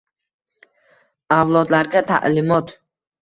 Avlodlarga 1.37 2.03
ta’limot 2.09 2.73